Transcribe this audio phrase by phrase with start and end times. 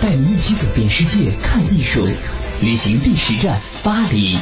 [0.00, 2.06] 带你一起走遍世界看艺术，
[2.60, 4.38] 旅行第十站巴黎。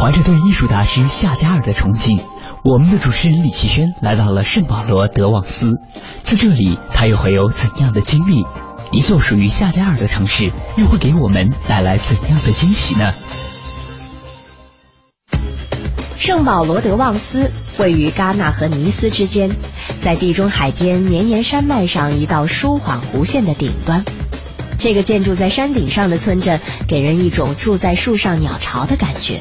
[0.00, 2.20] 怀着对艺术大师夏加尔的崇敬，
[2.64, 5.76] 我们的主持人李奇轩来到了圣保罗德旺斯。
[6.22, 8.44] 在这里，他又会有怎样的经历？
[8.92, 13.12] 一座属于夏加尔的城市，又会给我们带来怎样的惊喜呢？
[16.18, 19.50] 圣保罗德旺斯位于戛纳和尼斯之间，
[20.02, 24.04] 在地中海边绵延山脉上一道舒缓弧线的顶端。
[24.78, 29.40] 这个建筑在山顶上的村镇，给人一种住在树上鸟巢的感觉。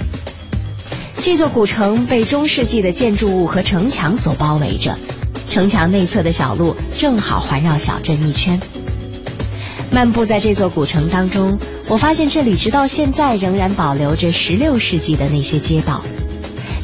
[1.22, 4.98] 这座古城被中世纪的建筑物和城墙所包围着，
[5.50, 8.60] 城墙内侧的小路正好环绕小镇一圈。
[9.92, 11.58] 漫步在这座古城当中，
[11.88, 16.02] 我发现这里直到现在仍然保留着16世纪的那些街道，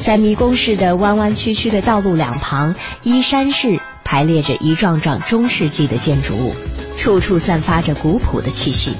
[0.06, 6.54] 在迷宫似的弯弯曲曲的道路两旁，依山势排列着一幢幢中世纪的建筑物，
[6.96, 8.94] 处处散发着古朴的气息。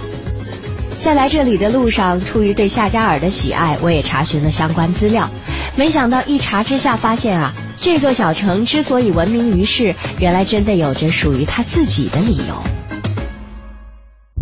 [0.98, 5.30] 在来这里的路上，出于对夏加尔的喜爱，我也查询了相关资料。
[5.76, 12.64] 没想到一查之下发现啊，这座小城之所以闻名于世，原来真的有着属于它自己的理由。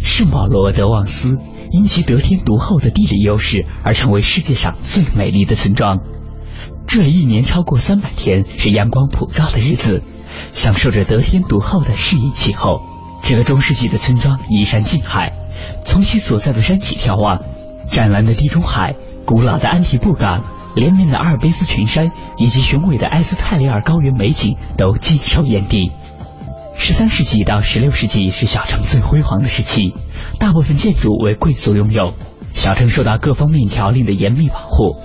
[0.01, 1.37] 圣保罗德旺斯
[1.71, 5.99] 因其得天独厚的地理优势而成为世界上最美丽的村庄。
[6.87, 10.03] 这里一年超过三百天是阳光普照的日子，
[10.53, 12.83] 享受着得天独厚的适宜气候。
[13.23, 15.33] 这个中世纪的村庄依山近海。
[15.85, 17.41] 从其所在的山体眺望，
[17.91, 25.91] 湛蓝的地中海、古老的安提布港、连绵的阿尔卑斯群山以及雄伟的埃斯泰里尔高原美景都尽收眼底。
[26.77, 29.95] 十三世纪到十六世纪是小城最辉煌的时期，
[30.39, 32.15] 大部分建筑为贵族拥有，
[32.55, 34.97] 小城受到各方面条令的严密保护，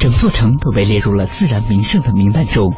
[0.00, 2.74] 整座城都被列入了自然名胜的名单中。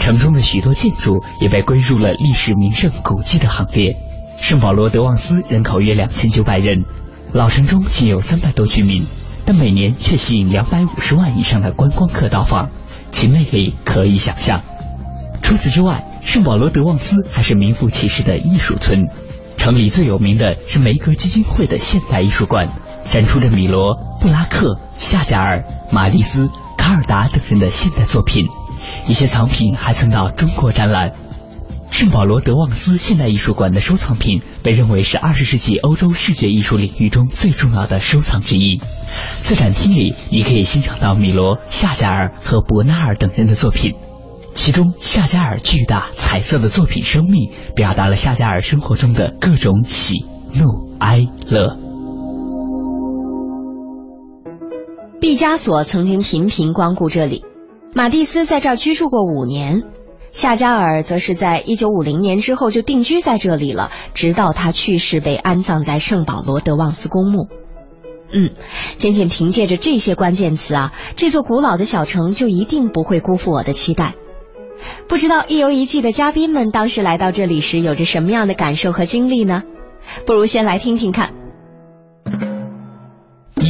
[0.00, 3.96] 城中的许多建筑也被归入了历史名胜古迹的行列。
[4.40, 6.84] 圣保罗德旺斯人口约两千九百人，
[7.32, 9.06] 老城中仅有三百多居民，
[9.44, 12.70] 但每年却吸引两百五十万以上的观光客到访，
[13.12, 14.62] 其魅力可以想象。
[15.42, 19.08] 除此之外，圣保罗德旺斯还是名副其实的艺术村。
[19.56, 22.68] 城里最有名的是梅格基金会的现代艺术馆，
[23.10, 28.46] 展出着米罗、布拉克、夏加尔、马蒂斯、卡尔达等人的现代作品，
[29.08, 31.12] 一些藏品还曾到中国展览。
[31.90, 38.82] 圣保罗德旺斯现代艺术馆的收藏品被认为是二十世纪欧洲视觉艺术领域中最重要的收藏之一。
[39.38, 43.94] 在展厅里，你可以欣赏到米罗、夏加尔和伯纳尔等人的作品，
[44.54, 50.64] 其中夏加尔巨大彩色的作品生命，表达了夏加尔生活中的各种喜怒
[50.98, 51.85] 哀乐。
[55.18, 57.42] 毕加索曾经频频光顾这里，
[57.94, 59.82] 马蒂斯在这儿居住过五年。
[60.30, 67.48] 夏加尔则是在一九五零年之后就定居在这里了，直到他去世被安葬在圣保罗德旺斯公墓。
[68.30, 68.50] 嗯，
[68.98, 74.14] 仅仅凭借着这些关键词啊，这座古老的小城就一定不会辜负我的期待。
[75.08, 79.62] 不知道一游一季的嘉宾们当时来到这里时有着什么样的感受和经历呢？
[80.26, 81.32] 不如先来听听看。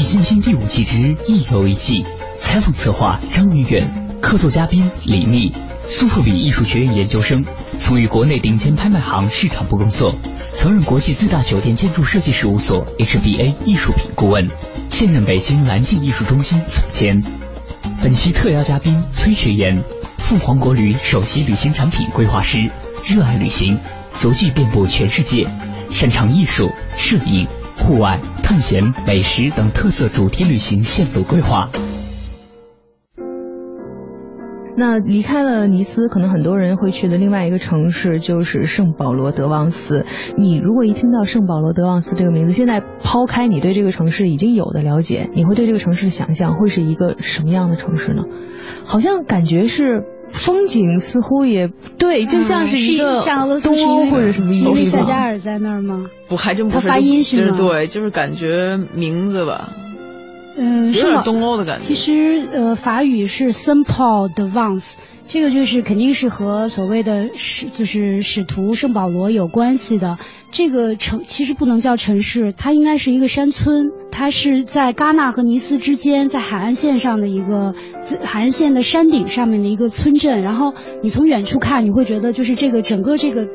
[0.06, 2.05] 新星第五季之一游一季，
[2.38, 5.53] 采访策划张云远，客座嘉宾李密。
[5.88, 7.44] 苏富比艺术学院研究生、
[7.81, 10.14] 曾于国内顶尖拍卖行市场部工作，
[10.55, 14.49] 曾任国际最大酒店建筑设计事务所 HBA 艺术品顾问，
[14.91, 17.20] 现任北京蓝镜艺术中心总监。
[18.00, 19.82] 本期特邀嘉宾崔学岩，
[20.19, 22.70] 凤凰国旅首席旅行产品规划师，
[23.05, 23.76] 热爱旅行，
[24.12, 25.49] 足迹遍布全世界，
[25.91, 31.69] 擅长艺术、摄影、户外、探险、美食等特色主题旅行线路规划。
[34.78, 40.05] 那离开了尼斯，可能很多人会去的另外一个城市就是圣保罗德旺斯。
[40.37, 48.25] 你如果一听到圣保罗德旺斯这个名字，现在抛开你对这个城市已经有的了解，你会对这个城市的想象会是一个什么样的城市呢？
[48.84, 51.69] 好像感觉是风景似乎也
[51.99, 53.23] 对，就像是一个
[53.62, 56.06] 东欧或者什么因为夏加尔在那儿吗？
[56.28, 56.87] 不，还真不是。
[56.88, 57.56] 他发音是吗？
[57.56, 59.73] 对，就是感觉名字吧。
[60.56, 61.23] 嗯，是吗？
[61.23, 61.82] 东欧的感觉。
[61.82, 64.94] 其实，呃，法语是 Saint Paul de Vence，
[65.26, 70.19] 这个就是肯定是和所谓的使，就是使徒圣保罗有关系的。
[70.50, 73.91] 这个城其实不能叫城市，它应该是一个山村。
[74.11, 77.75] 它是在戛纳和尼斯之间，在海岸线上的一个
[78.25, 80.41] 海岸线的山顶上面的一个村镇。
[80.41, 83.47] 然后你从远处看，你会觉得就是这个整个这个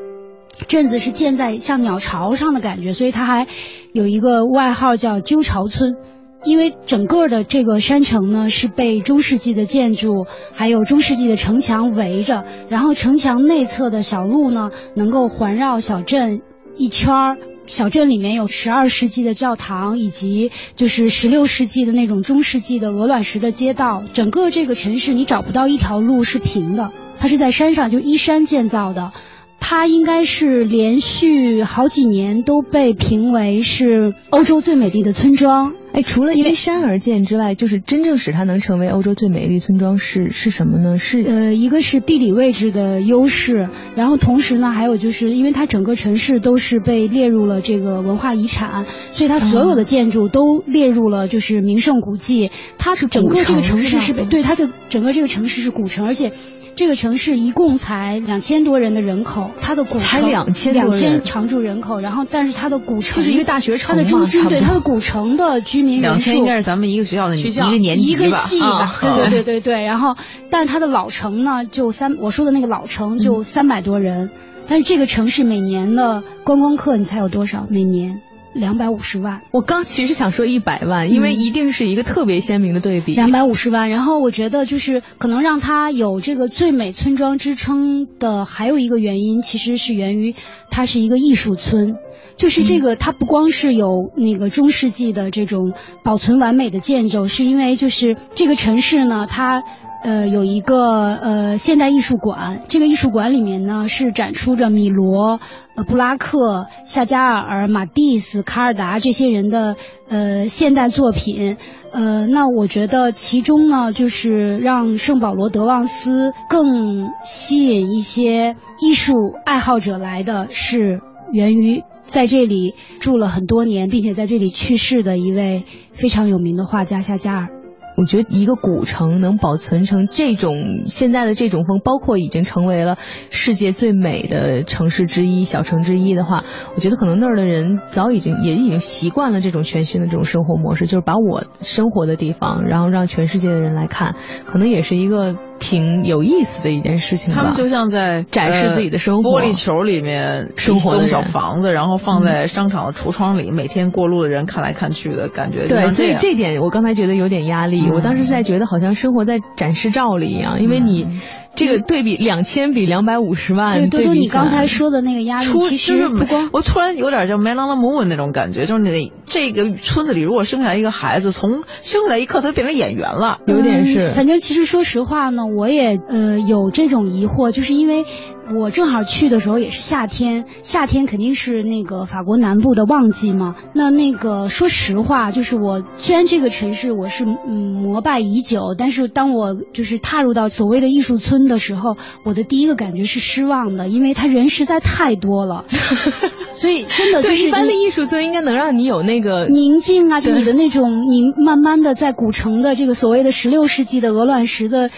[0.68, 3.47] 镇子是建在像鸟巢上的感觉，所以它还
[3.92, 5.95] 有一个外号叫鸠巢村。
[6.43, 16.41] 因为整个的这个山城呢，是被中世纪的建筑还有中世纪的城墙围着，然后城墙内侧的小路呢，能够环绕小镇
[16.75, 17.38] 一圈儿。
[17.67, 24.03] 小镇里面有十二世纪的教堂，以及就是十六世纪的那种中世纪的鹅卵石的街道。
[24.11, 29.11] 整个这个城市，你找不到一条路是平的，它是在山上，就依山建造的。
[29.59, 35.73] 它应该是连续好几年都被评为是欧洲最美丽的村庄。
[35.93, 40.97] 哎，除了依山而建之外，就是真正使它能成为欧洲最美丽村庄是是什么呢？
[40.97, 52.51] 是呃，一个是地理位置的优势，然后同时呢，还有就是因为它整个城市都是被列入了这个文化遗产，所以它所有的建筑都列入了就是名胜古迹。
[52.77, 56.31] 它是整个这个城市是被对它的整个这个城市是古城，而且。
[56.75, 69.83] 这个城市一共才两千多人的人口，它的古城才两千两千常住人口，然后但是它的古城就是一个大学城，它的中心对它的古城的居民两千应该是咱们一个学校的一个年级一个系吧，对对对对对。
[69.83, 70.15] 然后，
[70.50, 74.29] 但是它的老城呢，就三我说的那个老城就三百多人，
[74.68, 77.68] 但是这个城市每年的观光客你猜有多少？
[77.69, 78.21] 每年？
[78.53, 83.15] 两百五十万，我刚其实想说一百万，因为一定是一个特别鲜明的对比。
[83.15, 90.36] 两百五十万，然后我觉得就是可能让它有这个最美村庄之称的还有一个原因，其实是源于
[90.69, 91.95] 它是一个艺术村，
[92.36, 95.74] 就是这个它不光是有那个中世纪的这种
[96.04, 99.63] 保存完美的建筑，是因为就是这个城市呢，它。
[100.03, 105.39] 呃，有一个呃现代艺术馆，这个艺术馆里面呢是展出着米罗、
[105.75, 109.75] 呃布拉克、夏加尔、马蒂斯、卡尔达这些人的
[110.09, 111.57] 呃现代作品。
[111.92, 119.13] 呃，那我觉得其中呢，就是让圣保罗德旺斯更吸引一些艺术
[119.45, 121.01] 爱好者来的是
[121.31, 127.60] 源于在这里住了很多年，并且在这里去世的一位非常有名的画家夏加尔。
[128.01, 132.98] 我觉得一个古城能保存成这种现在的这种风，包括已经成为了
[133.30, 136.44] 世界最美的城市之一、小城之一的话，
[136.75, 144.16] 我觉得可能那儿的人早已经也已经习惯了这种全新的这种生活模式，就是把我生活的地方，然后让全世界的人来看，
[144.47, 145.35] 可能也是一个。
[145.61, 147.35] 挺有意思的一件事情。
[147.35, 155.66] 他们就像在展示自己的生活，玻璃球里面生活的小房子，然后放在商场的橱窗里，每天过路的人看来看去的感觉。
[155.66, 157.80] 对，所以这点我刚才觉得有点压力。
[157.94, 161.19] 我当时在觉得好像生活在展示照里一样，因为你。
[161.54, 174.12] 这个对比两千比两百五十万，对多多，你刚才说的那个压力，其实不光我突然有点叫 Man on the Moon 那种感觉，就是你这个村子里如果生下来一个孩子，从生下来一刻他就变成演员了，有点是。
[174.12, 178.06] 反正其实说实话呢，我也呃有这种疑惑，就是因为。
[178.53, 183.55] 我正好去的时候也是夏天，夏天肯定是那个法国南部的旺季嘛。
[183.73, 195.65] 那那个说实话，就是我虽然这个城市我是嗯膜拜已久，但是当我就是踏入到所谓的艺术村的时候，我的第一个感觉是失望的，因为他人实在太多了。
[196.53, 204.89] 所以真的就是一般的艺术村应该能让你有那个宁静啊，就你的那种，你慢慢的在古城的这个所谓的十六世纪的鹅卵石的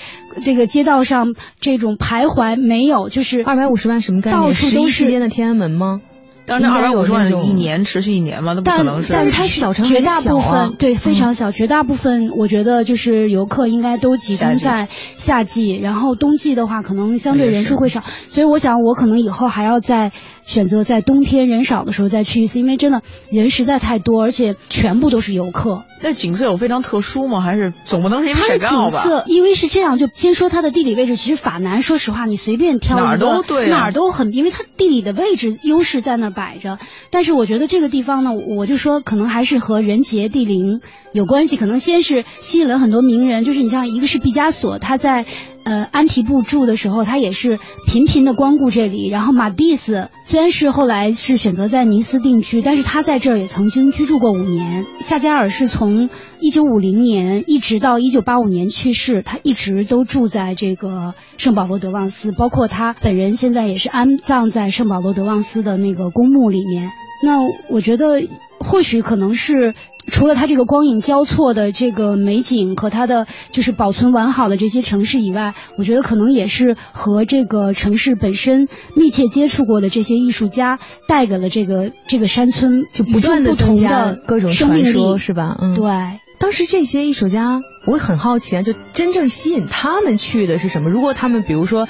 [0.43, 3.43] 这个街道上这种徘徊，没有就是。
[3.43, 4.41] 二百五十万什么概念？
[4.41, 6.01] 到处都是间的天安门吗？
[6.45, 9.13] 但是那二百五十万应该有那种一年持续一年嘛，那不可但能是。
[9.13, 20.11] 但它小城绝大部分、啊对非常小，绝大部分我觉得就是游客应该都集中在夏季，然后冬季的话可能相对人数会少，所以我想我可能以后还要再
[20.43, 25.83] 选择在冬天人少的时候再去一次，因为真的人实在太多，而且全部都是游客。
[26.03, 27.39] 那景色有非常特殊吗？
[27.39, 28.59] 还是总不能是因为它的？
[28.59, 31.15] 景色，因为是这样，就先说它的地理位置。
[31.15, 36.77] 其实法南，说实话，你随便挑哪儿都对啊哪儿都很，因为它地理的位置优势在那儿摆着。
[37.09, 40.81] 但是我觉得这个地方呢，我就说可能还是和人杰地灵
[41.13, 41.55] 有关系。
[41.55, 45.25] 可能先是吸引了很多名人，就是你像一个是毕加索，他在。
[45.63, 49.07] 呃，安提布住的时候，他也是频频的光顾这里。
[49.07, 54.85] 然后马蒂斯虽然是后来是选择在尼斯定居，但是他在这儿也曾经居住过五年。
[54.99, 66.91] 夏加尔是从一九五零年一直到一九八五年去世，他一直都住在这个圣保罗德旺斯，包括他本人现在也是安葬在圣保罗德旺斯的那个公墓里面。
[67.23, 67.39] 那
[67.69, 68.21] 我觉得
[68.63, 69.73] 或许可能是。
[70.05, 78.67] 除了它这个光影交错的这个美景和它的就是保存完好的这些城市以外，我觉得可能也是和这个城市本身
[78.97, 80.77] 密切接触过的这些艺术家
[81.07, 85.55] 带给了这个这个山村就不断的的增加的各种生命传说，力，是吧？
[85.61, 86.19] 嗯，对。
[86.37, 90.89] 当时这些艺术家，我很好奇啊，就真正吸引他们去的是什么？
[90.89, 91.87] 如果他们比如说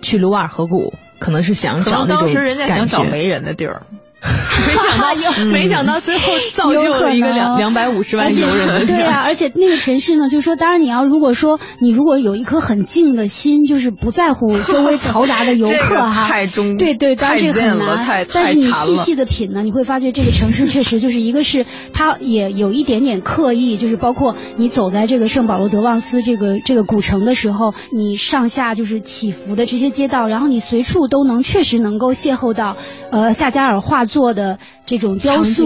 [0.00, 3.82] 去卢瓦尔河谷，可能是想找那种当时人家想感觉找没人的地儿。
[4.66, 5.48] 没想到，嗯。
[5.48, 18.26] 没想到最后造就了一个两两百五十万游人的对啊、而且那个城市呢，就是说，当然你要如果说你如果有一颗很静的心，就是不在乎周围嘈杂的游客哈， 太中对对，当然这个很难。
[18.32, 32.76] 但是你细细的品呢，你会发现这个城市确实就是一个是它也有一点点刻意，就是包括你走在这个圣保罗德旺斯这个这个古城的时候，你上下就是起伏的这些街道，然后你随处都能确实能够邂逅到
[33.10, 35.64] 呃夏加尔画作的这种雕塑，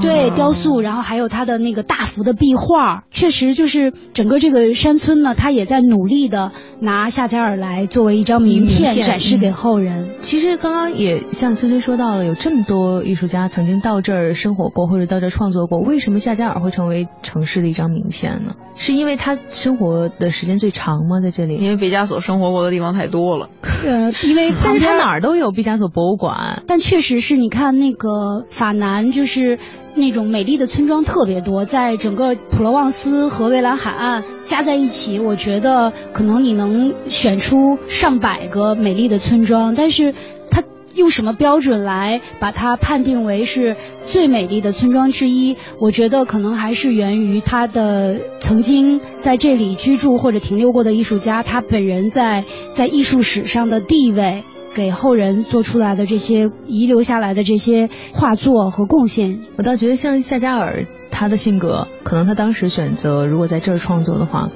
[0.00, 10.16] 对哦雕塑，然后还有它的那个大幅的壁画，确实就是整个这个山村呢，它也在努力的拿夏加尔来作为一张名名片片展示给嗯后人。
[10.18, 15.80] 其实刚刚也像崔崔说到了，有这么多艺术家曾经到这儿生活过，或者到这儿创作过。
[15.80, 18.54] 为什么夏加尔会成为城市的一张名片呢？
[18.76, 21.20] 是因为他生活的时间最长吗？
[21.20, 21.56] 在这里？
[21.56, 23.48] 因为毕加索生活过的地方太多了。
[23.84, 26.62] 呃，因为旁 但是他边哪儿都有毕加索博物馆。
[26.66, 29.58] 但确实是你看那那个法南，就是
[29.94, 40.14] 那种美丽的村庄特别多，在整个普罗旺斯和蔚蓝海岸加在一起，我觉得可能你能选出上百个美丽的村庄，但是
[40.50, 40.62] 它。
[40.94, 43.74] 用什么标准来把它判定为是
[44.06, 45.56] 最美丽的村庄之一？
[45.80, 54.44] 我觉得可能还是源于他的曾经在这里居住或者停留过的艺术家，他本人在在艺术史上的地位。
[54.74, 64.50] 给后人做出来的这些遗留下来的这些画作和贡献，我倒觉得像夏加尔他的性格，可能他当时选择如果在这儿创作的话，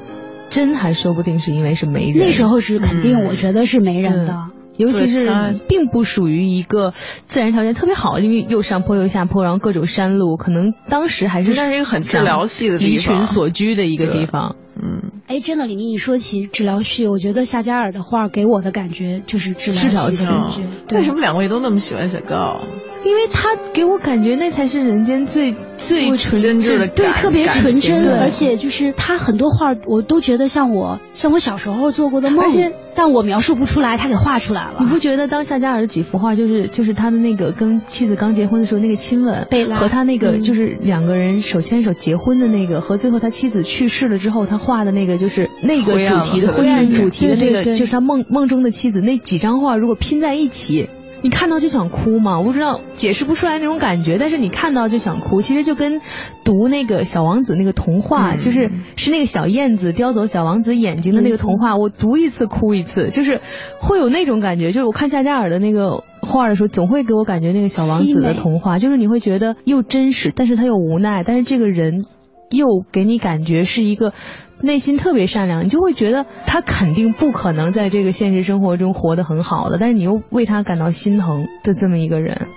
[0.51, 2.19] 真还说不定是因为是没人。
[2.27, 4.49] 那时候是肯定，嗯我觉得是没人的。
[4.77, 5.27] 尤其是
[5.69, 14.55] 并不属于一个自然条件特别好，因为又上坡又下坡，然后各种山路，可能当时还是那是一个很治疗系的地离方群所居的一个地方。
[14.81, 20.63] 嗯，哎，真的，李明，你说起治疗系，我觉得夏加尔的画给我的感觉就是治治疗系疗系的感觉。
[20.87, 22.61] 对为什么两位都那么喜欢雪糕？
[23.05, 34.79] 因为他给我感觉那才是人间最最纯真挚的对，特别纯真，而且就是他很多画，我都觉得像我像我小时候做过的梦，而且但我描述不出来，他给画出来了。
[34.81, 50.91] 你不觉得当夏加尔的几幅画，就是就是他的那个跟妻子刚结婚的时候那个亲吻贝，拉和他那个嗯就是两个人手牵手结婚的那个，和最后他妻子去世了之后他画的那个就是那个主题的了婚姻主题的那个，就是他梦梦中的妻子那几张画，如果拼在一起。
[51.21, 52.39] 你看到就想哭嘛？
[52.39, 55.41] 我不知道解释不出来那种感觉，但是你看到就想哭。
[55.41, 56.01] 其实就跟
[56.45, 63.41] 读那个小王子那个童话，嗯就是是那个小燕子叼走小王子眼睛的那个童话，我读一次哭一次，就是
[63.81, 64.67] 会有那种感觉。
[64.67, 72.05] 就是我看夏加尔的那个画的时候，总会给我感觉那个小王子的童话，就是你会觉得又真实，但是他又无奈，但是这个人
[72.51, 74.13] 又给你感觉是一个。
[74.63, 82.49] 内心特别善良，你就会觉得他肯定不可能在这个现实生活中活得很好的，但是你又为他感到心疼的这么一个人。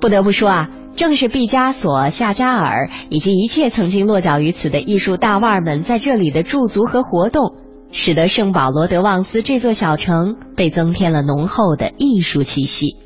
[0.00, 7.56] 不得不说啊，正是毕加索、夏加尔以及一切曾经落脚于此的艺术大腕们在这里的驻足和活动，
[7.92, 13.05] 使得圣保罗德旺斯这座小城被增添了浓厚的艺术气息。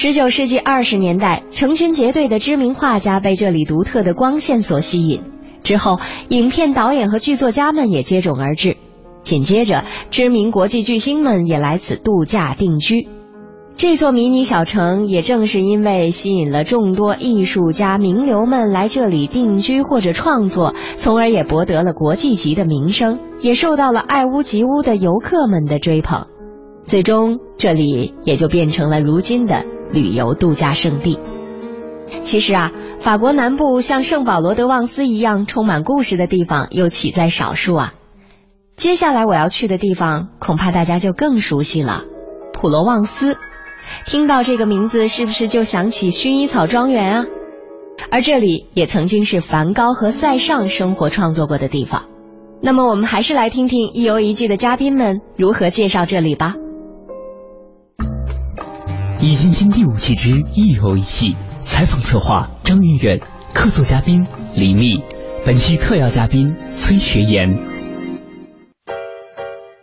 [0.00, 5.22] 十九世纪二十年代，成群结队的知名画家被这里独特的光线所吸引。
[5.64, 8.76] 之后，影片导演和剧作家们也接踵而至。
[9.24, 13.08] 紧接着，知名国际巨星们也来此度假定居。
[13.76, 26.28] 这座迷你小城也正是因为吸引了众多艺术家、名流们来这里定居或者创作，从而也博得了国际级的名声，也受到了爱屋及乌的游客们的追捧。
[26.84, 31.18] 最终，这里也就变成了如今的旅游度假胜地。
[32.22, 37.94] 其实啊，法国南部像圣保罗德旺斯一样充满故事的地方又岂在少数啊？
[38.76, 42.04] 接下来我要去的地方，恐怕大家就更熟悉了——
[42.54, 43.36] 普罗旺斯。
[44.06, 47.26] 听到这个名字，是不是就想起薰衣草庄园啊？
[48.10, 52.04] 而这里也曾经是梵高和塞尚生活创作过的地方。
[52.62, 56.54] 那么，我们还是来听听一游一季的嘉宾们如何介绍这里吧。
[59.20, 61.34] 《易筋经》第五季之一游一季，
[61.64, 63.18] 采访策划张云远，
[63.52, 65.02] 客座嘉宾李密，
[65.44, 67.58] 本期特邀嘉宾崔学言。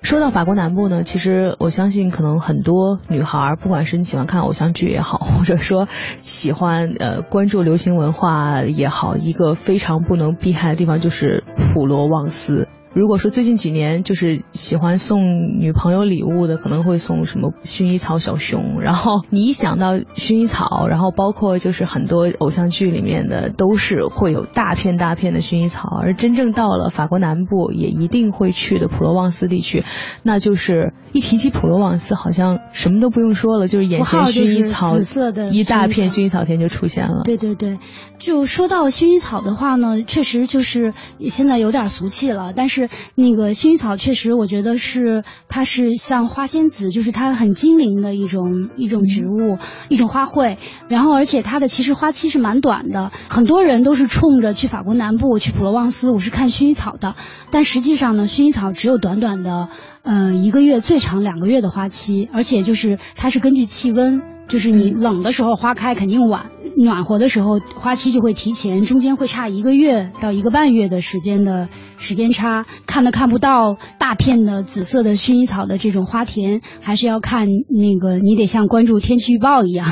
[0.02, 5.90] 说到法国南部呢，其实我相信可能很多女孩，不管是你喜欢看偶像剧也好，或者说
[6.22, 12.65] 喜欢呃关注流行文化也好，一个非常不能避开的地方就是普罗旺斯。
[12.96, 15.20] 如果说最近几年就是喜欢送
[15.60, 18.80] 女朋友礼物的，可能会送什么薰衣草小熊。
[18.80, 25.90] 然后你一想到薰衣草，然后包括就是很多偶像剧里面的都是会有大片大片的薰衣草。
[26.02, 29.84] 而真正到了法国南部，也一定会去的普罗旺斯地区，
[30.24, 37.24] 那就是一提起普罗旺斯，好像什么都不用说了，就是眼前薰衣草紫色的一大片薰衣草田就出现了。
[37.26, 37.78] 对对对，
[38.20, 42.85] 就说到薰衣草的话呢，确实就是现在有点俗气了，但是。
[43.16, 49.58] 那个薰衣草确实，我觉得是它是像花仙子，就是它很精灵的一种一种植物，
[49.90, 50.58] 一种花卉。
[50.88, 53.12] 然后，而且它的其实花期是蛮短的。
[53.30, 57.16] 很多人都是冲着去法国南部去普罗旺斯，我是看薰衣草的。
[57.52, 59.70] 但实际上呢，薰衣草只有短短的
[60.04, 66.52] 呃一个月，最长两个月的花期，而且就是它是根据气温，就是你冷的时候花开肯定晚。
[66.78, 79.88] 暖和的时候，花期就会提前，中间会差一个月到一个半月的时间的时间差，看都看不到大片的紫色的薰衣草的这种花田，还是要看那个，你得像关注天气预报一样，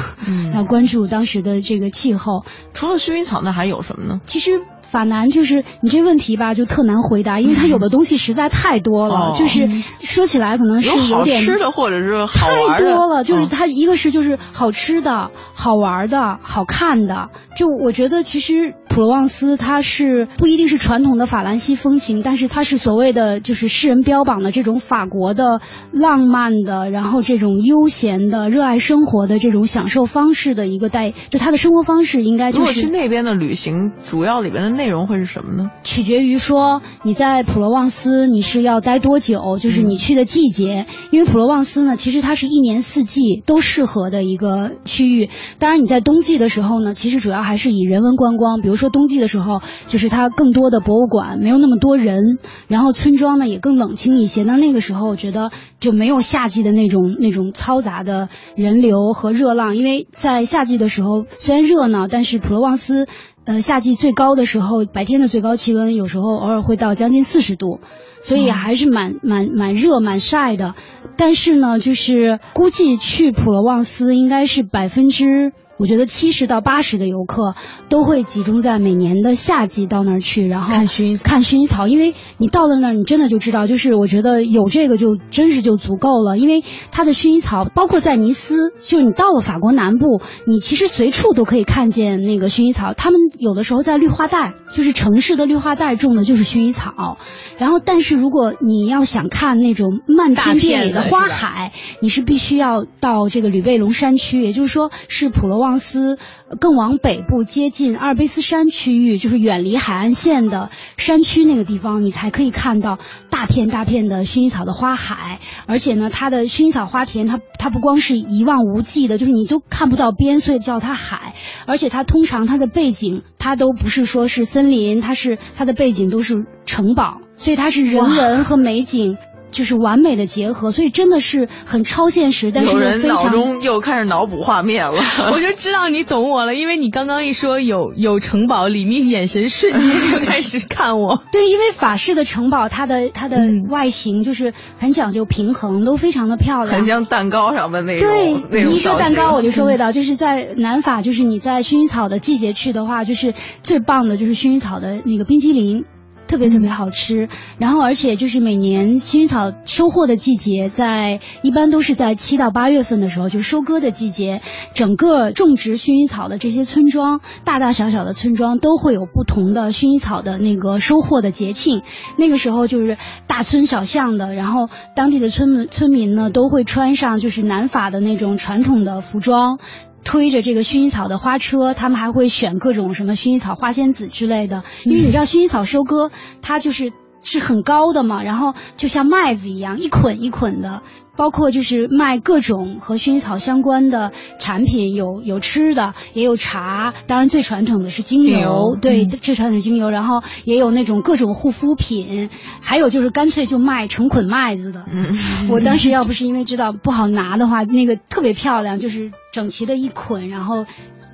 [0.54, 2.44] 要关注当时的这个气候。
[2.74, 4.22] 除了薰衣草，那还有什么呢？
[4.25, 4.62] 其实。
[4.94, 9.67] 法南就是你这问题吧，就特难回答，因为它有的东西实在太多了，就是
[10.02, 12.52] 说起来可能是有点吃的或者是太
[12.84, 18.76] 多了，就是它一个是就是好吃的、好玩的、好看的，就我觉得其实。
[18.94, 32.60] 普罗旺斯，它是不一定是传统的法兰西风情，但是它是所谓的就是世人标榜的这种法国的浪漫的，然后这种悠闲的、热爱生活的这种享受方式的一个代，就他的生活方式应该就是。
[32.60, 35.72] 如果去那边的旅行，主要里边的内容会是什么呢？
[35.84, 45.32] 取决于说你在普罗旺斯你是要待多久，就是你去的季节，因为普罗旺斯呢，其实它是一年四季都适合的一个区域。
[45.58, 48.84] 当然你在冬季的时候呢，其实主要还是以人文观光，比如说。
[48.84, 54.43] 说冬季的时候，就是它更多的博物馆，没有那么多人，然后村庄呢也更冷清一些。
[54.43, 59.78] 那那个时候，我觉得就没有夏季的那种那种嘈杂的人流和热浪。
[59.78, 63.08] 因为在夏季的时候，虽然热闹，但是普罗旺斯，
[63.45, 67.82] 呃，夏季最高的时候，白天的最高气温有时候偶尔会到将近四十度，
[68.21, 70.75] 所以还是蛮蛮蛮热蛮晒的。
[71.17, 75.51] 但是呢，就是估计去普罗旺斯应该是百分之。
[75.84, 77.56] 我觉得七十到八十的游客
[77.89, 81.89] 都会集中在每年的夏季到那儿去，然后看薰看薰衣草。
[81.89, 86.38] 因为你到了那儿，你真的就知道，就是我觉得有这个就真是就足够了。
[86.38, 92.93] 因为它的薰衣草，包括在尼斯，就是你到了法国南部，你其实随处都可以看见那个薰衣草。
[92.93, 97.17] 他们有的时候在绿化带，就是城市的绿化带种的就是薰衣草。
[97.58, 105.63] 然后，但是如果你要想看那种漫天遍野的花海，你是必须要到这个吕贝龙山区，也就是说是普罗。
[105.63, 106.18] 旺斯
[106.60, 115.40] 更往北部接近阿尔卑斯山区域，就是远离海岸线的山区那个地方，你才可以看到大片大片的薰衣草的花海。
[115.66, 121.34] 而且呢，它的薰衣草花田，它它不光是一望无际的，就是你都看不到边，所以叫它海。
[121.66, 129.18] 而且它通常它的背景，它都不是说是森林，它是它的背景都是城堡，所以它是人文和美景。
[129.54, 135.00] 就是完美的结合，所以真的是很超现实，但是有人脑中又开始脑补画面了。
[135.32, 141.24] 我就知道你懂我了，因为你刚刚一说有有城堡，李密眼神瞬间 就开始看我。
[141.32, 143.38] 对，因为法式的城堡，它的它的
[143.70, 148.10] 外形就是很讲究平衡，都非常的漂亮，很像蛋糕上的那种。
[148.50, 155.86] 对，你一说蛋糕，我就说味道，就是在南法，就是你在薰衣草的季节去的话，就是最棒的就是薰衣草的那个冰激凌。
[156.34, 157.30] 特别特别好吃。
[157.60, 164.41] 然后而且就是每年薰衣草收获的季节，在一般都是在七到八月份的时候，就收割的季节，
[164.74, 171.84] 整个种植薰衣草的这些村庄，大大小小的村庄都会有不同的薰衣草的那个收获的节庆。
[172.17, 179.60] 那个时候就是大村小巷的，然后当地的村民村民呢都会穿上就是南法的那种传统的服装。
[180.04, 186.12] 推着这个薰衣草的花车，他们还会选各种什么薰衣草花仙子之类的，因为你知道薰衣草收割
[186.42, 186.92] 它就是
[187.24, 190.82] 是很高的嘛，然后就像麦子一样一捆一捆的，
[191.16, 202.30] 包括就是卖各种和薰衣草相关的产品，有有吃的，也有茶，当然最传统的是精油，对，最传统的精油，然后也有那种各种护肤品，
[202.62, 204.86] 还有就是干脆就卖成捆麦子的。
[204.92, 205.18] 嗯，
[205.50, 209.12] 我当时要不是因为知道不好拿的话，那个特别漂亮，就是。
[209.34, 210.68] 整齐的一捆，然后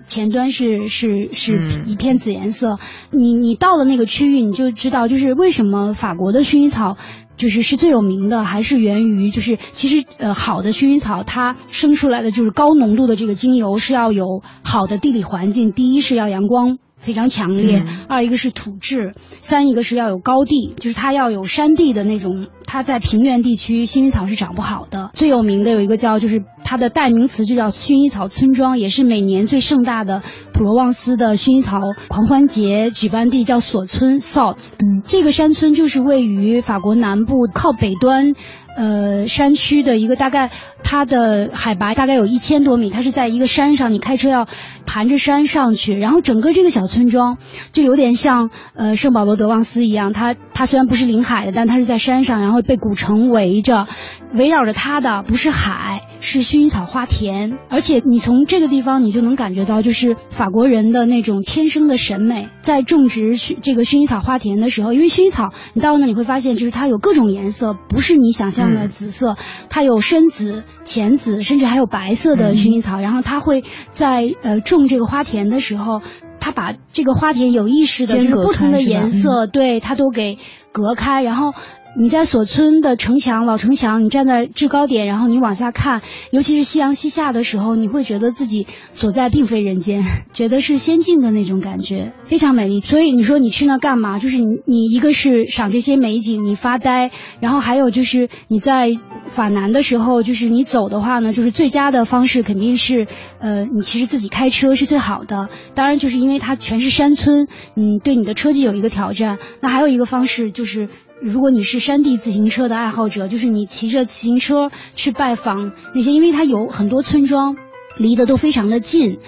[0.10, 2.80] 前端是是是一片紫颜色。
[3.12, 6.98] 你你到了那个区域，你就知道，就是为什么法国的薰衣草
[7.38, 16.80] 就是是最有名的，还是源于就是其实呃好的薰衣草它生出来的就是高浓度的这个精油是要有好的地理环境，第一是要阳光。
[17.00, 25.10] 非常强烈，二一个是土质，三一个是要有高地，就是它要有山地的那种，它在平原地区薰衣草是长不好的。
[25.14, 30.22] 最有名的有一个叫，就是它的代名词就叫薰衣草村庄，也是每年最盛大的
[30.60, 34.72] 普罗旺斯的薰衣草狂欢节举办地，叫索村 （Salt）。
[34.78, 38.34] 嗯，这个山村就是位于法国南部靠北端。
[38.76, 40.52] 呃，山区的一个大概，
[40.84, 44.48] 它的海拔大概有一千多米，它是在一个山上，你开车要
[44.86, 47.38] 盘着山上去，然后整个这个小村庄
[47.72, 53.88] 就有点像呃圣保罗德旺斯一样，它它虽然不是临海的，但它是在山上，然后被古城围着，
[54.34, 68.70] 围绕着它的不是海，是薰衣草花田，而且你从这个地方你就能感觉到，就是法国人的那种天生的审美，在种植薰这个薰衣草花田的时候，因为薰衣草你到那你会发现，就是它有各种颜色，不是你想象。
[68.70, 69.36] 的紫色，
[69.70, 73.00] 它有深紫、浅紫，甚至还有白色的薰衣草。
[73.00, 76.02] 然后它会在呃种这个花田的时候，
[76.40, 80.38] 它把这个花田有意识的就是不同的颜色，对它都给
[80.72, 81.54] 隔开，然后。
[81.98, 92.80] 你在所村的城墙老城墙，你站在制高点，然后你往下看，尤其是夕阳西下的时候，你会觉得自己所在并非人间， 觉得是仙境的那种感觉，非常美丽。
[92.80, 94.20] 所以你说你去那干嘛？
[94.20, 98.90] 就是你你一个是赏这些美景，你发呆，然后还有就是你在
[99.26, 103.08] 法南的时候，就是你走的话呢，就是最佳的方式肯定是，
[103.40, 105.50] 呃，你其实自己开车是最好的。
[105.74, 109.40] 当然就是因为它全是山村，嗯，对你的车技有一个挑战。
[109.60, 110.88] 那还有一个方式就是。
[111.22, 117.58] 如果你是山地自行车的爱好者，就是你骑着自行车去拜访那些，因为它有很多村庄
[117.98, 119.20] 离得都非常的近，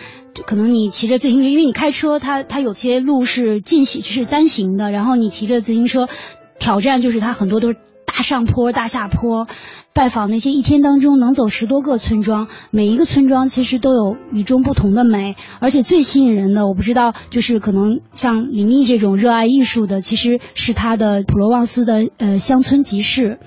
[0.46, 6.08] 可能你骑着自行车，因为你开车，它它有些路是进行是单行的，然后你骑着自行车，
[6.60, 9.48] 挑战就是它很多都是大上坡大下坡。
[9.94, 23.40] 拜访那些一天当中能走十多个村庄，每一个村庄其实都有与众不同的美，而且最吸引人的，我不知道，就是可能像李密这种热爱艺术的，其实是他的普罗旺斯的呃乡村集市，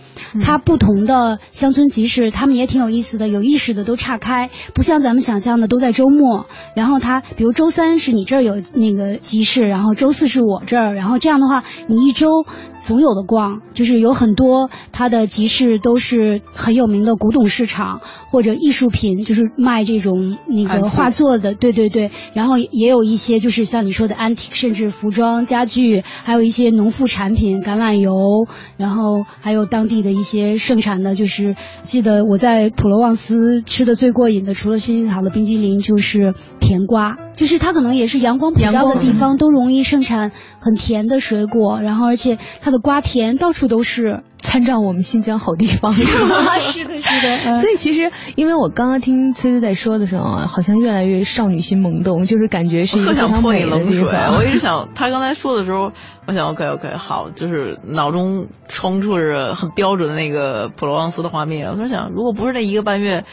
[0.42, 12.44] 它不同的乡村集市，他们也挺有意思的，有意识的都岔开，不像咱们想象的都在周末，然后他比如周三是你这儿有那个集市，然后周四是我这儿，然后这样的话，你一周
[12.80, 16.33] 总有的逛，就是有很多他的集市都是。
[16.52, 22.10] 很有名的古董市场或者艺术品，就是卖这种那个画作的，对对对。
[22.34, 37.16] 然后也有一些就是像你说的 antique，甚至服装、家具，还有一些农副产品，橄榄油，然后还有当地的一些盛产的，就是记得我在普罗旺斯吃的最过瘾的，除了薰衣草的冰激凌，就是甜瓜。
[37.34, 44.22] 就是它可能也是阳光普照的地方，都容易盛产很甜的水果，然后而且它的瓜田到处都是。
[44.44, 47.54] 参照我们新疆好地方， 是的，是的。
[47.56, 54.36] 所以其实，因为我刚刚听崔崔在说的时候啊，好像越来越少女心萌动，就是感觉是一个非常美的地方。
[54.36, 55.92] 我一直想，他刚才说的时候，
[56.26, 61.70] 我想 OK OK 好，就是脑中冲出着很标准的那个普罗旺斯的画面。
[61.70, 63.24] 我在想，如果不是那一个半月，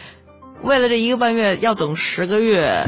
[0.63, 2.85] 为了这一个半月要等十个月。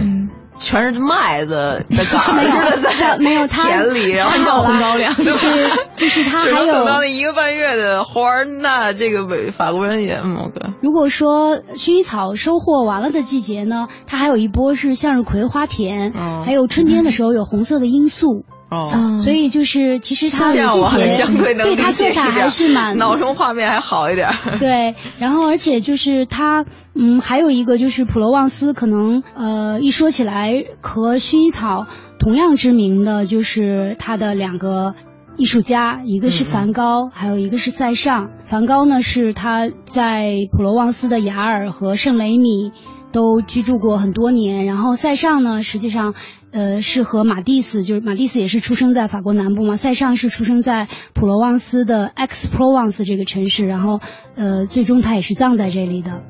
[0.59, 5.49] 全是麦子在岗， 没有在没有田里，然后叫红高粱，就是
[5.95, 16.13] 就是他还有等到那一个半月的花儿，那这个法法国人也嗯，如果说薰衣草收获完了的季节呢，它还有一波是向日葵花田，
[16.45, 18.43] 还有春天的时候有红色的罂粟。
[18.73, 20.79] 哦，所以就是其实他的季
[21.15, 21.25] 节，
[21.63, 24.29] 对他色彩还是蛮，脑中画面还好一点。
[24.59, 31.85] 对，然后而且就是他，嗯，还有一个就是普罗旺斯，可能呃一说起来和薰衣草
[32.17, 34.95] 同样知名的就是他的两个
[35.37, 38.29] 艺术家，一个是梵高，还有一个是塞尚。
[38.43, 42.71] 梵高呢是他在普罗旺斯的雅尔和圣雷米
[43.13, 46.15] 都居住过很多年，然后塞尚呢实际上
[46.51, 54.01] 呃是和马蒂斯，就是马蒂斯也是出生在法国南部嘛，塞尚是出生在普罗旺斯的 X Provence 这个城市，然后
[54.35, 56.23] 呃最终他也是葬在这里的。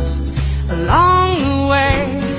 [0.00, 0.32] Lost
[0.70, 2.29] along the way.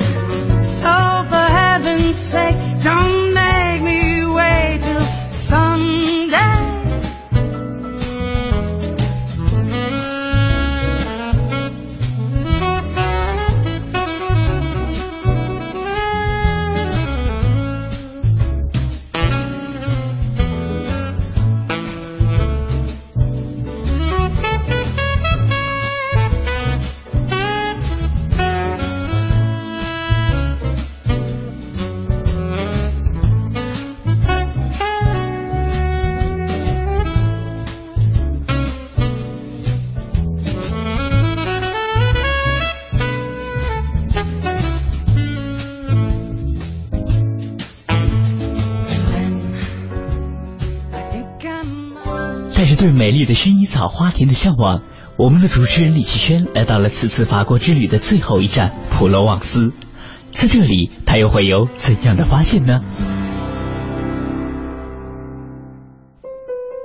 [53.11, 54.83] 美丽的薰衣草花田的向往，
[55.17, 59.73] 我们的主持人李奇轩来到了此次法国之旅的最后一站普罗旺斯。
[60.29, 62.79] 在这里，他又会有怎样的发现呢？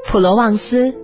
[0.09, 0.95] 普罗旺斯，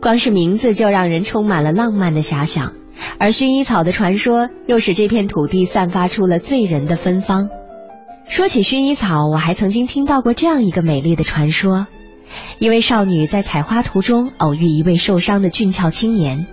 [0.00, 2.72] 光是名字就让人充满了浪漫的遐想，
[3.18, 7.50] 而薰衣草的传说又使这片土地散发出了醉人的芬芳。
[8.24, 11.88] 说起薰衣草，我还曾经听到过这样一个美丽的传说：
[12.62, 16.46] 一位少女在采花途中偶遇一位受伤的俊俏青年，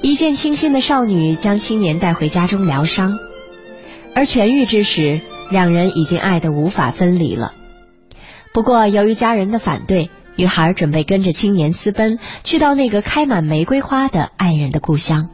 [0.00, 3.18] 一见倾心的少女将青年带回家中疗伤，
[4.14, 5.20] 而痊愈之时，
[5.50, 7.52] 两人已经爱得无法分离了。
[8.54, 15.28] 不过，由于家人的反对，女孩准备跟着青年私奔，去到那个开满玫瑰花的爱人的故乡。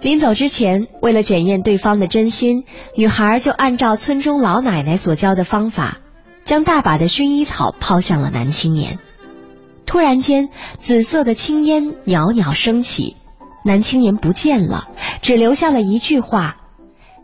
[0.00, 2.64] 临走之前，为了检验对方的真心，
[2.96, 5.98] 女孩就按照村中老奶奶所教的方法，
[6.44, 8.98] 将大把的薰衣草抛向了男青年。
[9.86, 13.16] 突然间，紫色的青烟袅袅升起，
[13.64, 14.88] 男青年不见了，
[15.20, 16.56] 只留下了一句话：“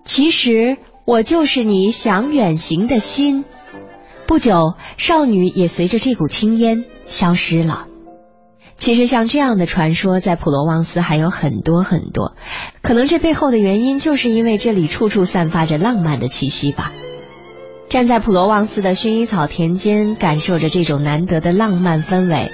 [0.04, 0.76] 其实
[1.06, 3.44] 我就是你想远行的心。”
[4.26, 7.86] 不久，少女也随着这股青烟消失了。
[8.76, 12.36] 其实，像这样的传说，在普罗旺斯还有很多很多。
[12.82, 16.92] 可能这背后的原因，就是因为这里处处散发着浪漫的气息吧。
[17.88, 22.52] 站在普罗旺斯的薰衣草田间，感受着这种难得的浪漫氛围，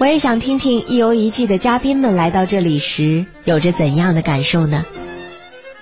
[0.00, 4.84] 我也想听听一游一季的嘉宾们来到这里时有着怎样的感受呢？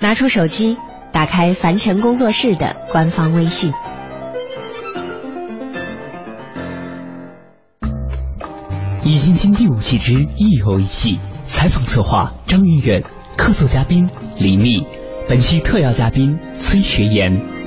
[0.01, 0.77] 拿出手机，
[1.13, 3.73] 打开凡尘工作室的官方微信。
[9.03, 13.03] 《易筋经》第五季之一游一季，采访策划张远远，
[13.39, 14.85] 客座嘉宾李密，
[15.27, 17.60] 本期特邀嘉宾崔学言。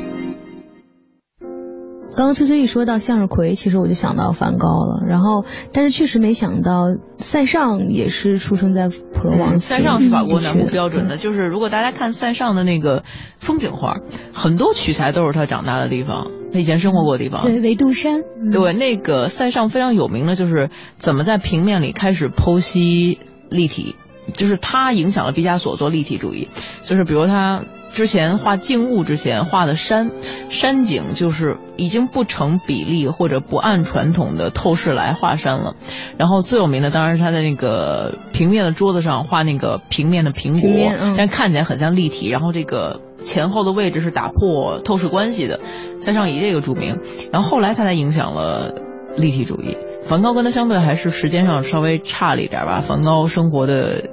[2.16, 5.04] 刚刚崔崔一说到向日葵，其实我就想到梵高了。
[5.08, 9.74] 然后，但是确实没想到塞尚也是出生在普罗旺斯。
[9.76, 13.04] 塞尚是法国南部标准的，就是如果大家看塞尚的那个
[13.40, 13.98] 风景画，
[14.32, 17.42] 很多取材都是他长大的地方，他以前生活过的地方。
[17.42, 18.22] 对，维杜山。
[18.52, 23.18] 对，那个塞尚非常有名的就是怎么在平面里开始剖析
[23.50, 23.96] 立体。
[24.36, 26.48] 就是他影响了毕加索做立体主义，
[26.84, 27.64] 就是比如他。
[27.94, 30.10] 之前画静物之前画的山，
[30.50, 35.76] 山景就是已经不成比例或者不按传统的透视来画山了。
[36.18, 42.30] 然后最有名的当然是他在那个平面的桌子上画那个平面的苹果，但看起来很像立体。
[42.30, 45.60] 然后这个前后的位置是打破透视关系的，
[45.98, 46.98] 塞尚以这个著名。
[47.32, 48.74] 然后后来他才影响了
[49.16, 49.78] 立体主义。
[50.02, 52.80] 梵高跟他相对还是时间上稍微差了一点吧。
[52.80, 54.10] 梵高生活的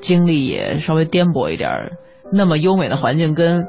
[0.00, 1.92] 经历也稍微颠簸一点。
[2.32, 3.66] 那么优美的环境跟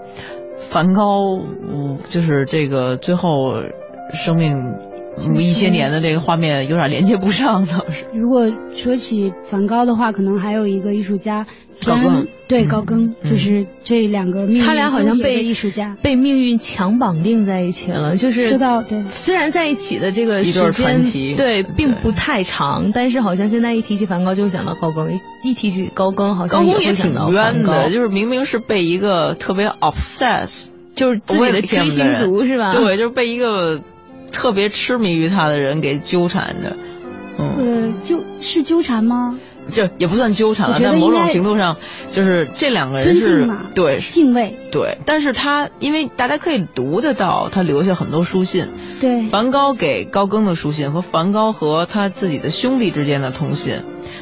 [0.57, 1.37] 梵高，
[1.69, 3.61] 嗯，就是这个最后
[4.13, 4.77] 生命
[5.35, 8.05] 一些年的这个画面有点连接不上，倒是。
[8.13, 11.45] 如果说起梵高的话，可能还有一个艺术家。
[11.83, 20.99] 高更对高更就是这两个命运他俩好像被艺术家被命运强绑定在一起了，就是说到对，虽然在一起的这个时间
[21.35, 32.73] 对并不太长，但是好像现在一提起梵高就想到高更，一提起高更好像高更也挺冤的，就是明明是被一个特别 obsess，就是自己的追星族是吧？
[32.73, 33.81] 对，就是被一个
[34.31, 36.75] 特别痴迷于他的人给纠缠着，
[37.39, 39.39] 嗯，呃，就是纠缠吗？
[39.69, 41.77] 就也不算纠缠了，但某种程度上，
[42.09, 53.81] 就是这两个人是对敬畏对，但是他因为大家可以读得到他留下很多书信，对，梵高给高更的书信和梵高和他自己的兄弟之间的通信，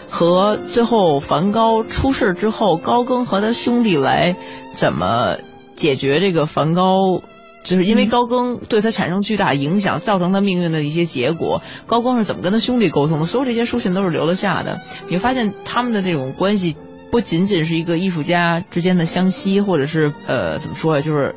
[0.09, 4.35] 和最后梵高出事之后，高更和他兄弟来
[4.73, 5.37] 怎么
[5.75, 7.21] 解决这个梵高。
[7.63, 11.61] 就是因为高更对他产生巨大影响，造成他命运的一些结果。
[11.85, 13.25] 高更是怎么跟他兄弟沟通的？
[13.25, 14.81] 所有这些书信都是留了下的。
[15.07, 16.75] 你会发现他们的这种关系，
[17.11, 21.35] 不仅仅是一个艺术家之间的相惜，或者是呃怎么说呀，就是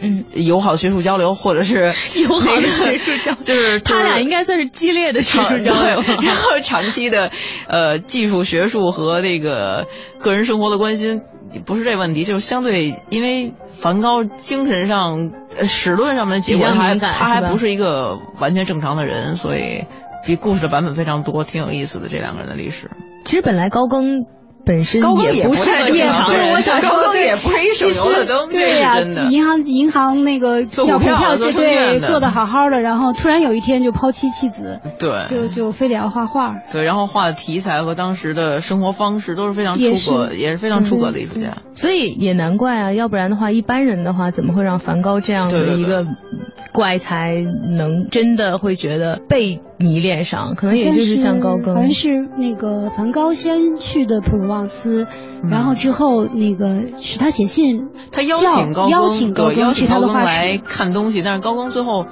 [0.00, 7.30] 嗯友好学术交流，或者是 友好的学术交流，就是 他俩应该算是激烈的学术交流， 然后长期的
[7.68, 9.86] 呃技术学术和那个
[10.18, 11.22] 个人生活的关心。
[11.58, 15.30] 不是这问题，就是相对，因为梵高精神上、
[15.62, 19.84] 史论上面的结果，他他还不是一个完全正常的人，所以
[20.26, 22.90] 比故事的版本非常多，挺有意思的这两个人的历史。
[23.24, 24.26] 其实本来高更。
[24.64, 29.00] 本身也不是正常人，我想说，也不是一省油的灯，对呀，
[29.30, 39.80] 银行银行那个做股票，对对，做的好好的，然后突然有一天就抛妻弃子，对，就就非得要画画，对，然后画的题材和当时的生活方式都是非常出
[40.14, 46.06] 格，也是非常出格的艺术家，所以也难怪啊，要不然的话，一般人的话怎么会让梵高这样的一个
[46.72, 47.42] 怪才
[47.76, 49.60] 能真的会觉得被。
[49.76, 55.06] 迷恋上，可能也就是像高更，好像是那个梵高先去的普罗旺斯，
[55.50, 62.06] 然后之后那个是他写信，他邀请高更，邀请高更去他的画室来看东西，但是高更最后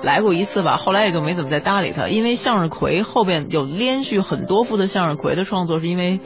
[0.00, 6.20] 来过一次吧，后来也就没怎么再搭理他，因为向日葵后边有连续很多幅的向日葵的创作，是因为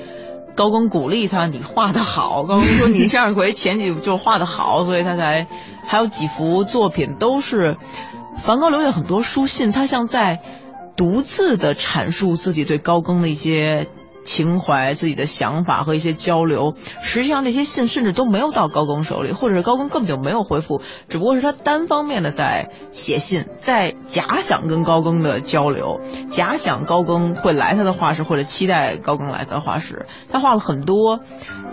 [0.54, 5.46] 高更鼓励他，你画的好，高更说你向日葵前几就画的好，所以他才
[5.86, 7.78] 还有几幅作品都是
[8.36, 10.40] 梵高留下很多书信，他像在。
[10.96, 13.88] 独自的阐述自己对高更的一些。
[14.24, 30.06] 情怀、自己的想法和一些交流，实际上那些信甚至都没有到高更手里，或者是高更根本就没有回复，只不过是他单方面的在写信，在假想跟高更的交流，假想高更会来他的画室，或者期待高更来他的画室。
[30.30, 31.20] 他画了很多，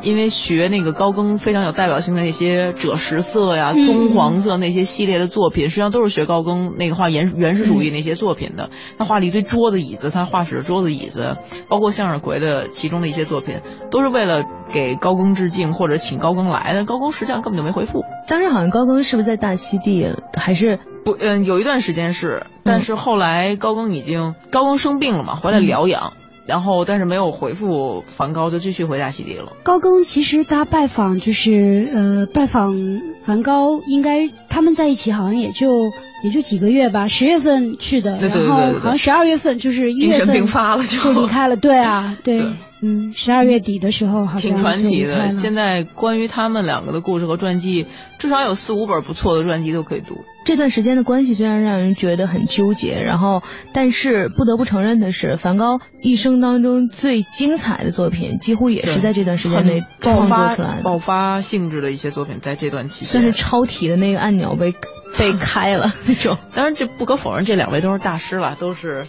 [0.02, 8.72] 因为学那个高更非常有代表性的那些赭石色呀、棕黄色那些系列的作品，实际上都是学高更那个画原原始主义那些作品的。
[8.98, 12.39] 他画了一堆桌子、椅子，他画室的桌子、椅子，包括向日葵。
[12.40, 16.86] 的其中的一些作品，都是为了给高更致敬或者请高更来的。
[16.86, 18.04] 高更实际上根本就没回复。
[18.28, 20.14] 当时好像高更是不是在大溪地？
[20.34, 21.16] 还是不？
[21.20, 26.14] 嗯，有一段时间是，但是后来高更已经高更生病了嘛，回来疗养，
[26.50, 29.54] 然后但是没有回复梵高，就继续回大溪地了。
[29.62, 32.74] 高更其实他拜访就是呃拜访
[33.22, 35.92] 梵高，应该他们在一起好像也就
[36.24, 41.56] 也就几个月吧，十月份去的，然后好像十二月份就是一月份病发了就离开了。
[41.56, 42.44] 对啊，对。
[42.82, 45.32] 嗯，十二月底的时候好像挺传奇的。
[45.32, 47.88] 现在关于他们两个的故事和传记，
[48.18, 50.24] 至少有四五本不错的传记都可以读。
[50.46, 60.84] 这段时间的关系虽然让人觉得很纠结，然后但是不得不承认的是，梵高一生当中最精彩的作品，几乎也是在这段时间内创作出来的。
[60.84, 64.74] 爆发性质的一些作品，在这段期间算是超体的那个按钮被
[65.18, 66.38] 被开了那种。
[66.56, 69.06] 当然，这不可否认，这两位都是大师了，都是。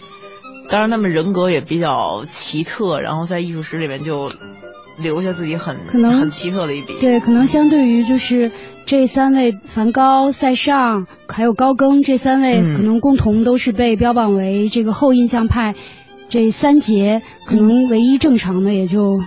[0.71, 4.31] 当然，他们人格也比较奇特，然后在艺术史里面就
[4.97, 6.93] 留下自己很可能很奇特的一笔。
[7.01, 8.51] 对，可能相对于就是
[8.85, 15.75] 这三位，梵高、塞尚还有高更这三位，可能共同都是被标榜为这个后印象派
[16.29, 19.19] 这三杰，可能唯一正常的也就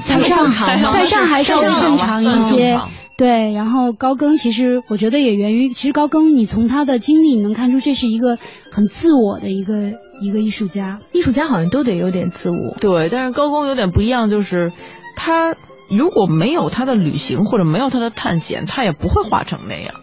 [0.00, 2.80] 塞尚塞尚还稍微正常一些。
[3.20, 8.38] 常对，然后高更其实我觉得也源于，其实高更你从他的经历你能看出这是一个
[8.72, 9.92] 很自我的一个
[10.22, 11.00] 一个艺术家。
[11.12, 12.76] 艺术家好像都得有点自我。
[12.80, 14.72] 对，但是高更有点不一样，就是
[15.16, 15.54] 他
[15.90, 19.94] 如果没有他的旅行或者没有他的探险，他也不会画成那样。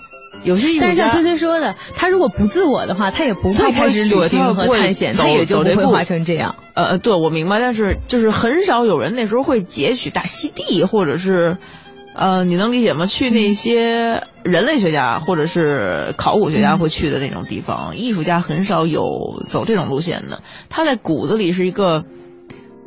[0.44, 6.56] 有些艺术家但是像崔崔说的，他如果不自我的话，他也不会会开始旅行和探险，他也就不会画成这样。
[6.76, 11.58] 呃，对，我明白，但是就是很少有人那时候会截取大溪地，或者是，
[12.18, 13.06] 呃，你能理解吗？
[13.06, 20.42] 去那些人类学家或者是考古学家会去的那种地方，艺术家很少有走这种路线的。
[20.68, 22.06] 他在骨子里是一个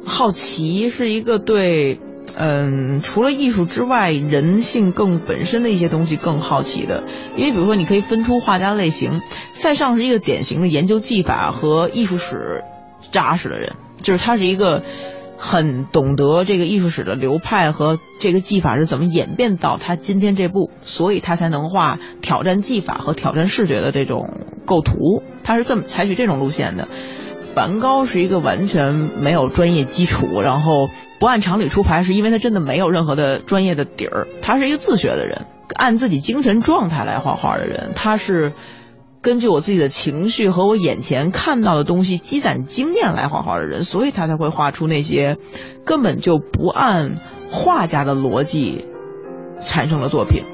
[0.04, 2.00] 好奇，是一个对。
[2.36, 7.02] 嗯，除了艺术之外，人性更本身的一些东西更好奇的，
[7.36, 9.20] 因为比如说，你可以分出画家类型，
[9.50, 12.62] 塞尚是一个典型的研究技法和艺术史
[13.10, 14.84] 扎实的人，就是他是一个
[15.42, 26.88] 很懂得这个艺术史的流派和这个技法是怎么演变到他今天这步，所以他才能画挑战技法和挑战视觉的这种构图，他是这么采取这种路线的。
[27.54, 30.88] 梵高是一个完全没有专业基础，然后
[31.18, 38.52] 不按常理出牌，是因为他真的没有任何的专业的底儿，他是一个自学的人，按自己精神状态来画画的人，他是
[39.22, 45.36] 根据我自己的情绪和我眼前看到的东西积攒经验来画画的人，所以他才会画出那些
[45.84, 47.16] 根本就不按
[47.50, 48.86] 画家的逻辑
[49.60, 50.44] 产生的作品。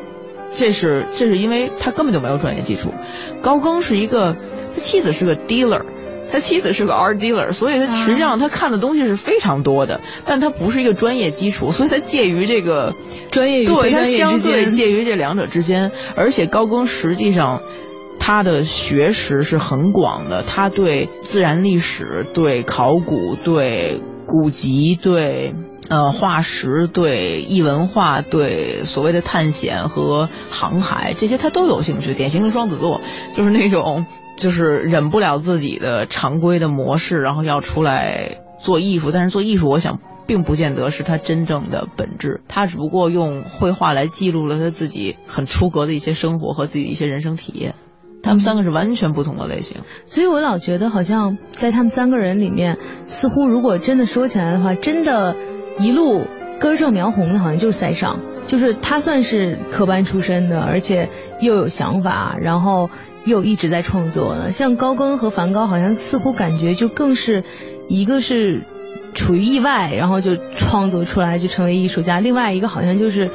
[0.50, 2.92] 这是这是因为他根本就没有专业基础。
[3.42, 4.34] 高更是一个，
[4.74, 5.84] 他妻子是个 dealer。
[6.28, 12.94] 他妻子是个 art dealer，所以他实际上他看的东西是非常多的，但他不是一个专业基础，所以他介于这个
[13.30, 14.64] 专业与对他相对。
[14.64, 17.62] 介于这两者之间，而且高更实际上
[18.18, 25.54] 他的学识是很广的，他对自然历史、对考古、对古籍、对。
[25.88, 33.00] 呃，化石对异文化、对所谓的探险和航海这些他都有兴趣，典型的双子座，
[33.36, 34.04] 就是那种
[34.36, 39.12] 就是忍不了自己的常规的模式，然后要出来做艺术。
[39.12, 47.76] 但是做艺术，我想并不见得是他真正的本质，他只不过用绘画来记录了他自己很出格的一些生活和自己的一些人生体验。
[48.27, 49.79] 他们三个是完全不同的类型。
[50.05, 55.35] 所以我老觉得好像在他们三个人里面，似乎如果真的说起来的话，真的。
[55.79, 56.24] 一路
[56.59, 61.11] 根正苗红的，好像就是塞尚，就是他算是科班出身的，而且
[61.43, 62.89] 又有想法，然后
[63.27, 64.51] 又一直在创作的。
[64.51, 67.45] 像高更和梵高，好像似乎感觉就更是
[67.91, 68.62] 一个是
[69.12, 73.29] 处于意外，然后就创作出来就成为艺术家；另外一个好像就是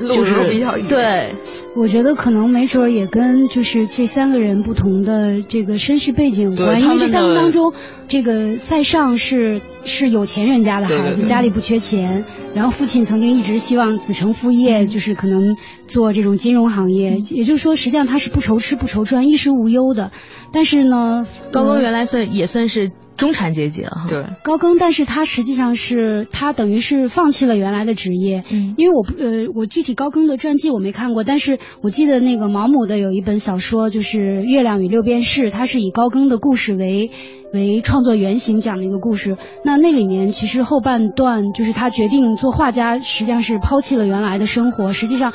[0.14, 0.86] 就是比较远。
[0.88, 1.34] 对，
[1.76, 7.72] 我觉得可能没准也跟就是这三个人不同的这个身世背景有关，因为这三个当中，
[8.08, 11.28] 这个塞尚是是有钱人家的孩子，对对对。
[11.28, 12.24] 家里不缺钱，
[12.54, 15.56] 然后父亲曾经一直希望子承父业，就是可能
[15.86, 20.10] 做这种金融行业，也就是说，实际上他是不愁吃不愁穿，衣食无忧的。
[20.52, 24.06] 但是呢，高更呃原来算也算是中产阶级了哈。
[24.08, 28.74] 对，高更，但是他实际上是他等于是放弃了原来的职业，嗯。
[28.76, 37.10] 因为我不呃我具体高更的传记我没看过，但是我记得那个毛姆的有一本小说就是《月亮与六便士》，它是以高更的故事为
[37.54, 39.38] 为创作原型讲的一个故事。
[39.64, 45.32] 那那里面其实后半段就是他决定做画家，实际上是抛弃了原来的生活，实际上。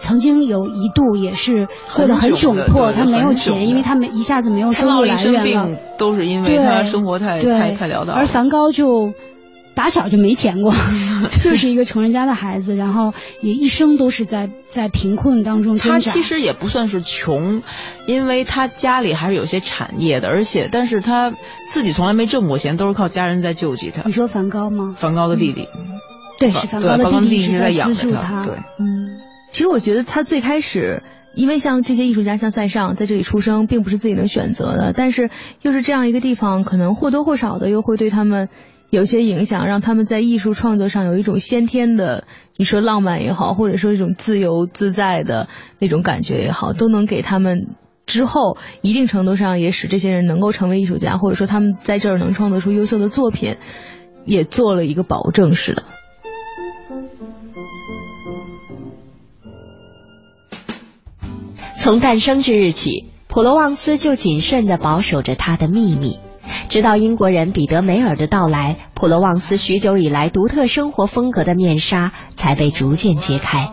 [0.00, 8.14] 曾经有一度也是过得很很窘迫，他没有钱，因为他没一下子没有收入来源了。，都是因为对他生活太对太太潦倒了。
[8.14, 9.12] 而梵高就
[9.74, 10.72] 打小就没钱过，
[11.42, 15.90] 就是一个穷人家的孩子，然后也一生都是在在贫困当中挣扎。
[15.92, 17.62] 他其实也不算是穷，
[18.06, 21.32] 因为他家里还是有些产业的，而且但是他
[21.70, 24.12] 自己从来没挣过钱，都是靠家人在救济他你。
[24.12, 24.94] 说梵高吗？
[24.96, 25.68] 梵高的弟弟，
[26.38, 29.20] 对，梵是梵高的弟弟是弟是在养资助着他对嗯，
[29.50, 31.02] 其实我觉得他最开始，
[31.34, 35.30] 因为像这些艺术家，像塞尚在这里出生，并不是自己能选择的，但是
[35.62, 38.48] 又是这样一个地方，可能或多或少的又会对他们
[38.92, 42.26] 有些影响，让他们在艺术创作上有一种先天的，
[42.58, 47.68] 你说浪漫也好，或者说一种自由自在的那种感觉也好，都能给他们。
[48.04, 53.56] 之后，一定程度上也使这些人能够成为艺术家，或者说他们在这儿能创作出优秀的作品，
[54.26, 55.84] 也做了一个保证似的。
[61.78, 66.18] 从诞生之日起，普罗旺斯就谨慎地保守着他的秘密。
[66.68, 73.70] 直到英国人彼得梅尔的到来，普罗旺斯许久以来独特生活风格的面纱才被逐渐揭开。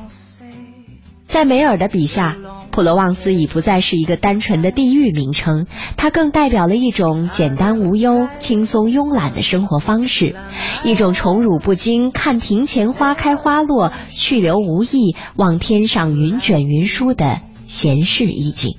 [1.27, 2.35] 在梅尔的笔下，
[2.71, 10.35] 普罗旺斯已不再是一个单纯的地域名称，它更代表了一种简单无忧、轻松慵懒的生活方式，
[10.83, 18.75] 一种宠辱不惊、看庭前花开花落、去留无意、望天上云卷云舒的闲适意境。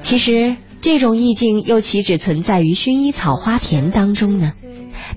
[0.00, 4.52] 其实，这种意境又岂止存在于薰衣草花田当中呢？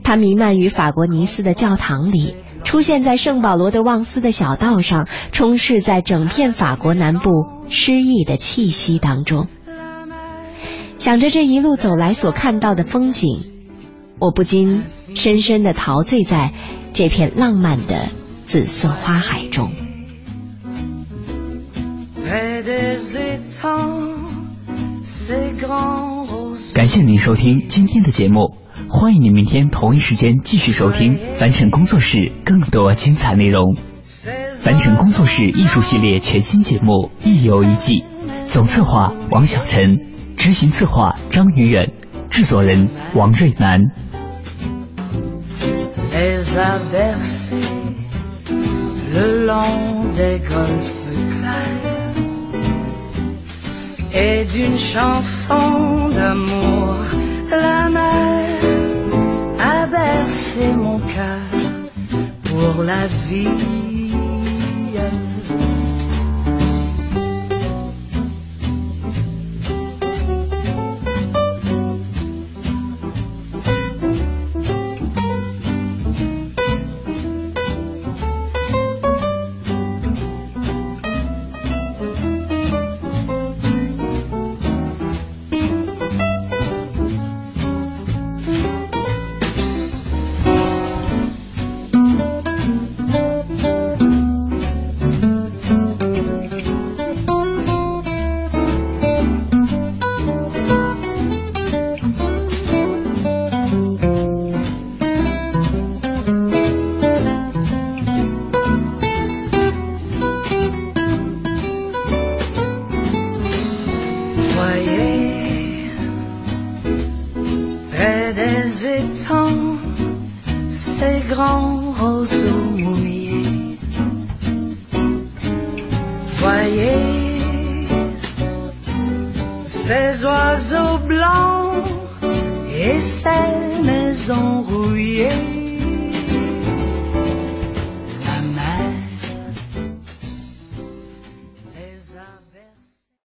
[0.04, 2.36] 它弥漫于法国尼斯的教堂里。
[2.64, 9.48] 出现在圣保罗德旺斯的小道上，充斥在整片法国南部诗意的气息当中。
[11.00, 13.46] 想着这一路走来所看到的风景，
[14.20, 14.84] 我不禁
[15.16, 16.52] 深深的陶醉在
[16.94, 18.10] 这片浪漫的
[18.46, 19.72] 紫色花海中。
[26.74, 28.58] 感谢您收听今天的节目。
[28.90, 33.76] 欢迎您明天同一时间继续收听凡尘工作室更多精彩内容。
[34.56, 38.04] 凡尘工作室艺术系列全新节目《一游一季》，
[38.46, 39.98] 总策划王小晨，
[40.38, 41.94] 执行策划张宇远，
[42.30, 43.80] 制作人王瑞南。
[54.14, 56.98] et d'une chanson d'amour.
[57.50, 58.46] La mer
[59.60, 61.42] a bercé mon cœur
[62.46, 63.91] pour la vie.